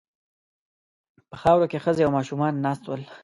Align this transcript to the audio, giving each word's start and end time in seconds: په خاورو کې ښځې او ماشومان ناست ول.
په 1.29 1.35
خاورو 1.41 1.69
کې 1.71 1.83
ښځې 1.85 2.01
او 2.05 2.15
ماشومان 2.17 2.53
ناست 2.65 2.83
ول. 2.85 3.01